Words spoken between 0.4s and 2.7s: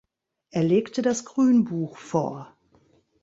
Er legte das Grünbuch vor.